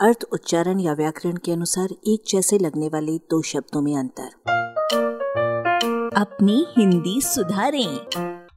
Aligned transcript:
अर्थ, 0.00 0.24
उच्चारण 0.32 0.80
या 0.80 0.92
व्याकरण 0.92 1.36
के 1.36 1.52
अनुसार 1.52 1.88
एक 2.06 2.22
जैसे 2.28 2.58
लगने 2.58 2.88
वाले 2.88 3.18
दो 3.18 3.42
शब्दों 3.42 3.82
में 3.82 3.96
अंतर। 3.96 4.28
अपनी 6.16 6.66
हिंदी 6.78 7.20
सुधारें। 7.20 8.06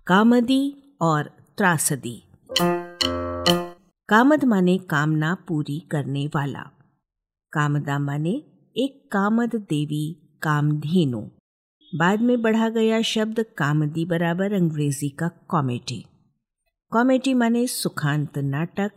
कामदी 0.08 0.98
और 1.02 1.24
त्रासदी। 1.58 2.24
कामद 4.10 4.44
माने 4.44 4.78
कामना 4.78 5.38
पूरी 5.48 5.80
करने 5.80 6.28
वाला। 6.28 6.64
कामदा 7.54 8.00
माने 8.00 8.44
एक 8.78 9.10
कामद 9.12 9.56
देवी, 9.56 10.40
कामधेनु। 10.42 11.22
बाद 11.96 12.22
में 12.22 12.42
बढ़ा 12.42 12.70
गया 12.70 13.02
शब्द 13.02 13.46
कामदी 13.58 14.06
बराबर 14.06 14.54
अंग्रेज़ी 14.54 15.10
का 15.10 15.28
कॉमेडी। 15.28 16.06
कॉमेडी 16.92 17.34
माने 17.34 17.68
सुखांत 17.68 18.38
नाटक 18.38 18.92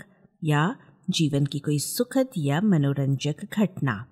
या 0.44 0.76
जीवन 1.10 1.46
की 1.46 1.58
कोई 1.58 1.78
सुखद 1.78 2.28
या 2.38 2.60
मनोरंजक 2.60 3.46
घटना। 3.52 4.06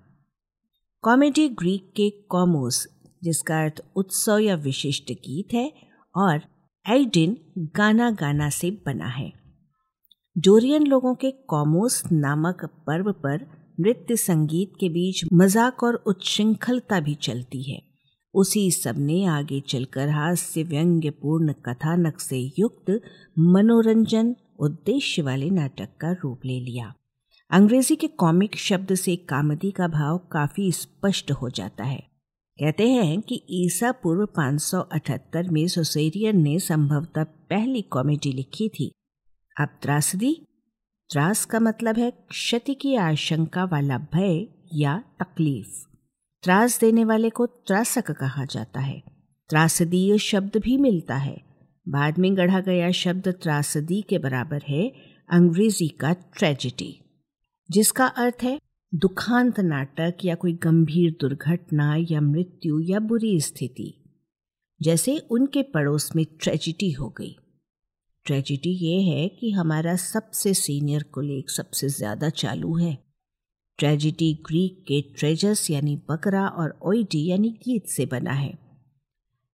कॉमेडी 1.01 1.49
ग्रीक 1.49 1.93
के 1.95 2.09
कॉमोस, 2.09 2.87
जिसका 3.23 3.63
अर्थ 3.63 3.83
उत्सव 3.95 4.37
या 4.37 4.55
विशिष्ट 4.55 5.11
गीत 5.11 5.53
है, 5.53 5.73
और 6.15 6.41
एडिन 6.89 7.37
गाना 7.59 8.11
गाना 8.11 8.49
से 8.49 8.71
बना 8.85 9.07
है। 9.07 9.33
डोरियन 10.37 10.87
लोगों 10.87 11.15
के 11.15 11.31
कॉमोस 11.31 12.03
नामक 12.11 12.65
पर्व 12.87 13.11
पर 13.11 13.47
नृत्य 13.79 14.15
संगीत 14.15 14.73
के 14.79 14.89
बीच 14.89 15.25
मज़ाक 15.33 15.83
और 15.83 15.95
उच्छृंखलता 15.95 16.99
भी 16.99 17.15
चलती 17.15 17.71
है। 17.71 17.81
उसी 18.33 18.71
सबने 18.71 19.25
आगे 19.25 19.59
चलकर 19.59 20.09
हास्य 20.09 20.63
व्यंग्यपूर्ण 20.63 21.53
कथानक 21.53 22.19
से 22.19 22.51
युक्त 22.59 23.01
मनोरंजन 23.39 24.35
उद्देश्य 24.63 25.21
वाले 25.21 25.49
नाटक 25.49 25.89
का 26.01 26.11
रूप 26.11 26.41
ले 26.45 26.59
लिया। 26.59 26.93
अंग्रेज़ी 27.49 27.95
के 27.95 28.07
कॉमिक 28.07 28.55
शब्द 28.55 28.95
से 28.95 29.15
कामदी 29.15 29.71
का 29.71 29.87
भाव 29.87 30.17
काफ़ी 30.17 30.71
स्पष्ट 30.71 31.31
हो 31.31 31.49
जाता 31.49 31.83
है। 31.83 32.03
कहते 32.59 32.89
हैं 32.89 33.21
कि 33.21 33.43
ईसा 33.49 33.91
पूर्व 33.91 34.25
578 34.25 35.49
में 35.49 35.67
सोसेरियन 35.67 36.41
ने 36.41 36.59
संभवतः 36.59 37.23
पहली 37.23 37.81
कॉमेडी 37.81 38.31
लिखी 38.31 38.69
थी। 38.69 38.91
अब 39.59 39.67
त्रासदी? 39.81 40.45
त्रास 41.09 41.45
का 41.45 41.59
मतलब 41.59 41.97
है 41.97 42.11
क्षति 42.11 42.73
की 42.73 42.95
आशंका 42.95 43.63
वाला 43.63 43.97
भय 43.97 44.47
या 44.73 45.03
तकलीफ़। 45.19 45.95
त्रास 46.43 46.79
देने 46.79 47.05
वाले 47.05 47.29
को 47.29 47.45
त्रासक 47.45 48.11
कहा 48.11 48.45
जाता 48.45 48.79
है। 48.79 49.03
त्रासदीय 49.49 50.17
शब्द 50.17 50.57
भी 50.57 50.77
मिलता 50.77 51.15
है। 51.15 51.52
बाद 51.87 52.19
में 52.19 52.35
गढ़ा 52.37 52.59
गया 52.61 52.91
शब्द 52.91 53.27
त्रासदी 53.41 54.01
के 54.01 54.17
बराबर 54.19 54.61
है 54.67 54.87
अंग्रेज़ी 55.29 55.87
का 56.01 56.13
ट्रेजिडी 56.37 56.93
जिसका 57.69 58.05
अर्थ 58.05 58.43
है 58.43 58.59
दुखांत 58.93 59.59
नाटक 59.59 60.25
या 60.25 60.35
कोई 60.35 60.53
गंभीर 60.63 61.11
दुर्घटना 61.21 61.95
या 62.11 62.21
मृत्यु 62.21 62.79
या 62.79 62.99
बुरी 63.01 63.39
स्थिति, 63.41 63.93
जैसे 64.81 65.17
उनके 65.31 65.61
पड़ोस 65.73 66.09
में 66.15 66.25
ट्रेजिडी 66.41 66.91
हो 66.91 67.09
गई। 67.09 67.35
ट्रेजिडी 68.25 68.69
ये 68.69 69.01
है 69.01 69.27
कि 69.29 69.51
हमारा 69.51 69.95
सबसे 69.95 70.53
सीनियर 70.53 71.03
कुलीग 71.03 71.49
सबसे 71.49 71.89
ज़्यादा 71.89 72.29
चालू 72.31 72.75
है। 72.77 72.97
ट्रेजिडी 73.79 74.33
ग्रीक 74.45 74.83
के 74.87 75.01
ट्रेजस 75.17 75.67
यानी 75.71 75.95
बकरा 76.09 76.47
और 76.47 76.77
ओइडी 76.83 77.25
यानी 77.25 77.49
गीत 77.65 77.87
से 77.87 78.05
बना 78.05 78.33
है। 78.33 78.53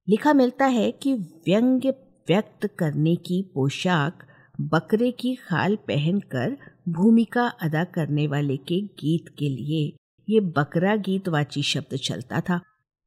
लिखा 0.07 0.33
मिलता 0.33 0.65
है 0.67 0.91
कि 0.93 1.13
व्यंग्य 1.13 1.91
व्यक्त 2.29 2.69
करने 2.79 3.15
की 3.15 3.41
पोशाक 3.55 4.23
बकरे 4.61 5.11
की 5.11 5.35
खाल 5.35 5.75
पहनकर 5.75 6.57
भूमिका 6.89 7.47
अदा 7.61 7.83
करने 7.83 8.27
वाले 8.27 8.57
के 8.57 8.81
गीत 8.81 9.29
के 9.39 9.49
लिए 9.49 9.97
ये 10.27 10.39
बकरा 10.39 10.95
गीतवाची 10.95 11.61
शब्द 11.63 11.95
चलता 11.97 12.41
था। 12.41 12.59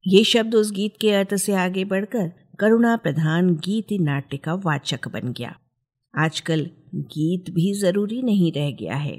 ये 0.07 0.23
शब्द 0.23 0.55
उस 0.55 0.71
गीत 0.71 0.93
के 1.01 1.11
अर्थ 1.11 1.35
से 1.35 1.53
आगे 1.55 1.85
बढ़कर 1.85 2.31
करुणा 2.59 2.95
प्रधान 2.97 3.53
गीत 3.55 3.87
नाट्य 4.01 4.37
का 4.37 4.53
वाचक 4.53 5.07
बन 5.07 5.33
गया। 5.33 5.55
आजकल 6.13 6.69
गीत 6.95 7.49
भी 7.49 7.73
ज़रूरी 7.73 8.21
नहीं 8.21 8.51
रह 8.51 8.71
गया 8.71 8.95
है। 8.95 9.17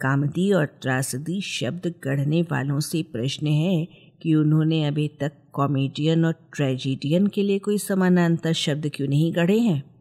कामदी 0.00 0.52
और 0.52 0.66
त्रासदी 0.82 1.40
शब्द 1.40 1.94
गढ़ने 2.04 2.42
वालों 2.42 2.80
से 2.80 3.02
प्रश्न 3.02 3.46
है 3.46 3.84
कि 4.22 4.34
उन्होंने 4.34 4.84
अभी 4.84 5.08
तक 5.08 5.32
कॉमेडियन 5.52 6.24
और 6.24 6.32
ट्रेजिडियन 6.32 7.26
के 7.26 7.42
लिए 7.42 7.58
कोई 7.58 7.78
समानांतर 7.78 8.52
शब्द 8.52 8.90
क्यों 8.94 9.08
नहीं 9.08 9.34
गढ़े 9.34 9.58
हैं? 9.58 9.94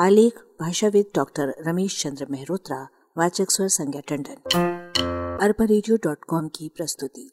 आलेख, 0.00 0.34
भाषाविद 0.60 1.06
डॉक्टर 1.14 1.54
रमेश 1.66 2.02
चंद्र 2.02 2.26
मेहरोत्रा, 2.30 2.88
वाचक 3.18 3.46
स्वर 3.50 3.68
संज्ञा 3.68 4.00
टंडन। 4.08 4.52
अरबा 5.42 5.66
की 6.48 6.68
प्रस्तुति। 6.68 7.30